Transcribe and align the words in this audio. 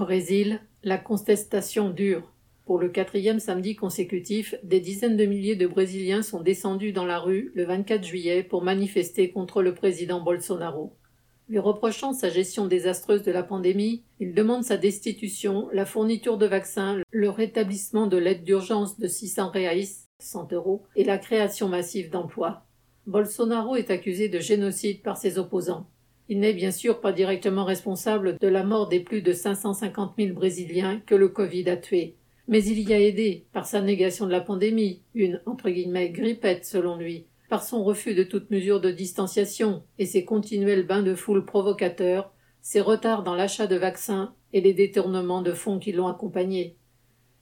Brésil, 0.00 0.60
la 0.82 0.96
contestation 0.96 1.90
dure. 1.90 2.32
Pour 2.64 2.78
le 2.78 2.88
quatrième 2.88 3.38
samedi 3.38 3.76
consécutif, 3.76 4.54
des 4.62 4.80
dizaines 4.80 5.18
de 5.18 5.26
milliers 5.26 5.56
de 5.56 5.66
Brésiliens 5.66 6.22
sont 6.22 6.40
descendus 6.40 6.92
dans 6.92 7.04
la 7.04 7.18
rue 7.18 7.52
le 7.54 7.64
24 7.64 8.02
juillet 8.02 8.42
pour 8.42 8.62
manifester 8.62 9.30
contre 9.30 9.62
le 9.62 9.74
président 9.74 10.22
Bolsonaro. 10.22 10.96
Lui 11.50 11.58
reprochant 11.58 12.14
sa 12.14 12.30
gestion 12.30 12.66
désastreuse 12.66 13.22
de 13.22 13.30
la 13.30 13.42
pandémie, 13.42 14.02
il 14.20 14.32
demande 14.32 14.64
sa 14.64 14.78
destitution, 14.78 15.68
la 15.70 15.84
fourniture 15.84 16.38
de 16.38 16.46
vaccins, 16.46 16.96
le 17.10 17.28
rétablissement 17.28 18.06
de 18.06 18.16
l'aide 18.16 18.42
d'urgence 18.42 18.98
de 18.98 19.06
600 19.06 19.50
reais, 19.50 19.88
100 20.18 20.54
euros, 20.54 20.84
et 20.96 21.04
la 21.04 21.18
création 21.18 21.68
massive 21.68 22.08
d'emplois. 22.08 22.64
Bolsonaro 23.06 23.76
est 23.76 23.90
accusé 23.90 24.30
de 24.30 24.38
génocide 24.38 25.02
par 25.02 25.18
ses 25.18 25.38
opposants. 25.38 25.86
Il 26.30 26.38
n'est 26.38 26.52
bien 26.52 26.70
sûr 26.70 27.00
pas 27.00 27.10
directement 27.12 27.64
responsable 27.64 28.38
de 28.38 28.46
la 28.46 28.62
mort 28.62 28.86
des 28.88 29.00
plus 29.00 29.20
de 29.20 29.32
550 29.32 30.12
000 30.16 30.32
Brésiliens 30.32 31.02
que 31.04 31.16
le 31.16 31.28
Covid 31.28 31.68
a 31.68 31.76
tués. 31.76 32.14
Mais 32.46 32.64
il 32.64 32.88
y 32.88 32.94
a 32.94 33.00
aidé 33.00 33.46
par 33.52 33.66
sa 33.66 33.80
négation 33.80 34.26
de 34.26 34.30
la 34.30 34.40
pandémie, 34.40 35.02
une 35.14 35.42
entre 35.44 35.70
guillemets 35.70 36.10
grippette 36.10 36.64
selon 36.64 36.96
lui, 36.96 37.26
par 37.48 37.64
son 37.64 37.82
refus 37.82 38.14
de 38.14 38.22
toute 38.22 38.48
mesure 38.52 38.80
de 38.80 38.92
distanciation 38.92 39.82
et 39.98 40.06
ses 40.06 40.24
continuels 40.24 40.86
bains 40.86 41.02
de 41.02 41.16
foule 41.16 41.44
provocateurs, 41.44 42.32
ses 42.60 42.80
retards 42.80 43.24
dans 43.24 43.34
l'achat 43.34 43.66
de 43.66 43.74
vaccins 43.74 44.32
et 44.52 44.60
les 44.60 44.72
détournements 44.72 45.42
de 45.42 45.52
fonds 45.52 45.80
qui 45.80 45.90
l'ont 45.90 46.06
accompagné. 46.06 46.76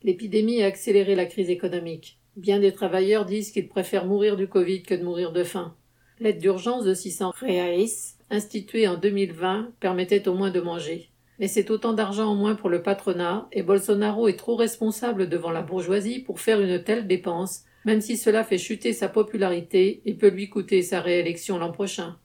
L'épidémie 0.03 0.63
a 0.63 0.67
accéléré 0.67 1.15
la 1.15 1.27
crise 1.27 1.51
économique. 1.51 2.21
Bien 2.37 2.59
des 2.59 2.73
travailleurs 2.73 3.27
disent 3.27 3.51
qu'ils 3.51 3.69
préfèrent 3.69 4.07
mourir 4.07 4.39
du 4.39 4.49
Covid 4.49 4.83
que 4.83 4.95
de 4.95 5.05
mourir 5.05 5.33
de 5.33 5.45
faim. 5.45 5.77
L'aide 6.21 6.39
d'urgence 6.39 6.85
de 6.85 6.95
600 6.95 7.33
reais, 7.39 7.85
instituée 8.31 8.89
en 8.89 8.97
2020, 8.97 9.73
permettait 9.81 10.29
au 10.29 10.35
moins 10.35 10.51
de 10.51 10.61
manger. 10.61 11.11
Mais 11.39 11.49
c'est 11.49 11.71
autant 11.71 11.93
d'argent 11.93 12.27
en 12.27 12.35
moins 12.35 12.55
pour 12.55 12.69
le 12.69 12.83
patronat, 12.83 13.49
et 13.53 13.63
Bolsonaro 13.63 14.29
est 14.29 14.39
trop 14.39 14.57
responsable 14.57 15.29
devant 15.29 15.51
la 15.51 15.63
bourgeoisie 15.63 16.19
pour 16.21 16.41
faire 16.41 16.61
une 16.61 16.83
telle 16.83 17.07
dépense, 17.07 17.65
même 17.85 18.01
si 18.01 18.17
cela 18.17 18.45
fait 18.45 18.59
chuter 18.59 18.93
sa 18.93 19.09
popularité 19.09 20.03
et 20.05 20.15
peut 20.15 20.31
lui 20.31 20.49
coûter 20.49 20.83
sa 20.83 21.01
réélection 21.01 21.59
l'an 21.59 21.71
prochain. 21.71 22.17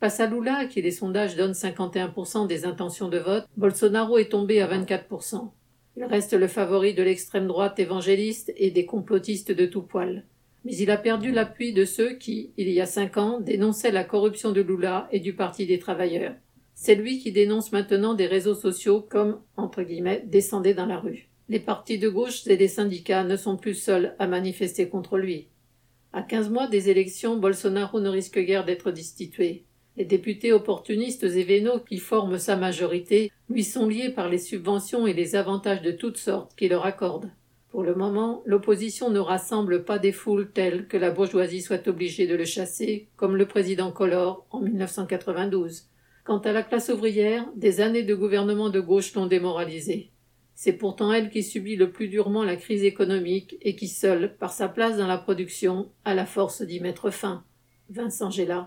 Face 0.00 0.20
à 0.20 0.26
Lula, 0.26 0.56
à 0.56 0.64
qui 0.66 0.82
les 0.82 0.90
sondages 0.90 1.36
donnent 1.36 1.52
51% 1.52 2.46
des 2.46 2.66
intentions 2.66 3.08
de 3.08 3.18
vote, 3.18 3.46
Bolsonaro 3.56 4.18
est 4.18 4.30
tombé 4.30 4.60
à 4.60 4.68
24%. 4.68 5.50
Il 5.96 6.04
reste 6.04 6.34
le 6.34 6.48
favori 6.48 6.92
de 6.92 7.02
l'extrême 7.02 7.46
droite 7.46 7.78
évangéliste 7.78 8.52
et 8.56 8.70
des 8.70 8.84
complotistes 8.84 9.52
de 9.52 9.64
tout 9.64 9.82
poil. 9.82 10.24
Mais 10.66 10.78
il 10.78 10.90
a 10.90 10.96
perdu 10.96 11.30
l'appui 11.30 11.72
de 11.72 11.84
ceux 11.84 12.14
qui, 12.14 12.50
il 12.56 12.68
y 12.70 12.80
a 12.80 12.86
cinq 12.86 13.18
ans, 13.18 13.38
dénonçaient 13.38 13.92
la 13.92 14.02
corruption 14.02 14.50
de 14.50 14.60
Lula 14.60 15.08
et 15.12 15.20
du 15.20 15.32
Parti 15.32 15.64
des 15.64 15.78
travailleurs. 15.78 16.34
C'est 16.74 16.96
lui 16.96 17.20
qui 17.20 17.30
dénonce 17.30 17.70
maintenant 17.70 18.14
des 18.14 18.26
réseaux 18.26 18.56
sociaux 18.56 19.00
comme, 19.00 19.40
entre 19.56 19.84
guillemets, 19.84 20.24
descendez 20.26 20.74
dans 20.74 20.86
la 20.86 20.98
rue. 20.98 21.28
Les 21.48 21.60
partis 21.60 22.00
de 22.00 22.08
gauche 22.08 22.48
et 22.48 22.56
les 22.56 22.66
syndicats 22.66 23.22
ne 23.22 23.36
sont 23.36 23.56
plus 23.56 23.76
seuls 23.76 24.16
à 24.18 24.26
manifester 24.26 24.88
contre 24.88 25.18
lui. 25.18 25.46
À 26.12 26.22
quinze 26.22 26.50
mois 26.50 26.66
des 26.66 26.90
élections, 26.90 27.36
Bolsonaro 27.36 28.00
ne 28.00 28.08
risque 28.08 28.40
guère 28.40 28.64
d'être 28.64 28.90
destitué. 28.90 29.62
Les 29.96 30.04
députés 30.04 30.52
opportunistes 30.52 31.22
et 31.22 31.44
vénaux 31.44 31.78
qui 31.78 31.98
forment 31.98 32.38
sa 32.38 32.56
majorité 32.56 33.30
lui 33.48 33.62
sont 33.62 33.86
liés 33.86 34.10
par 34.10 34.28
les 34.28 34.38
subventions 34.38 35.06
et 35.06 35.12
les 35.12 35.36
avantages 35.36 35.82
de 35.82 35.92
toutes 35.92 36.18
sortes 36.18 36.56
qu'il 36.56 36.70
leur 36.70 36.86
accorde. 36.86 37.30
Pour 37.76 37.84
le 37.84 37.94
moment, 37.94 38.42
l'opposition 38.46 39.10
ne 39.10 39.18
rassemble 39.18 39.84
pas 39.84 39.98
des 39.98 40.12
foules 40.12 40.50
telles 40.50 40.86
que 40.86 40.96
la 40.96 41.10
bourgeoisie 41.10 41.60
soit 41.60 41.86
obligée 41.88 42.26
de 42.26 42.34
le 42.34 42.46
chasser, 42.46 43.10
comme 43.16 43.36
le 43.36 43.44
président 43.44 43.92
Collor 43.92 44.46
en 44.50 44.60
1992. 44.60 45.90
Quant 46.24 46.38
à 46.38 46.52
la 46.52 46.62
classe 46.62 46.88
ouvrière, 46.88 47.44
des 47.54 47.82
années 47.82 48.02
de 48.02 48.14
gouvernement 48.14 48.70
de 48.70 48.80
gauche 48.80 49.12
l'ont 49.12 49.26
démoralisée. 49.26 50.10
C'est 50.54 50.72
pourtant 50.72 51.12
elle 51.12 51.28
qui 51.28 51.42
subit 51.42 51.76
le 51.76 51.90
plus 51.90 52.08
durement 52.08 52.44
la 52.44 52.56
crise 52.56 52.82
économique 52.82 53.58
et 53.60 53.76
qui 53.76 53.88
seule, 53.88 54.38
par 54.38 54.54
sa 54.54 54.68
place 54.68 54.96
dans 54.96 55.06
la 55.06 55.18
production, 55.18 55.90
a 56.06 56.14
la 56.14 56.24
force 56.24 56.62
d'y 56.62 56.80
mettre 56.80 57.10
fin. 57.10 57.44
Vincent 57.90 58.30
Géla. 58.30 58.64